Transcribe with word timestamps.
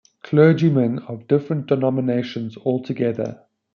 Clergymen 0.23 0.97
of 1.07 1.27
different 1.27 1.67
denominations 1.67 2.57
all 2.57 2.81
together? 2.81 3.45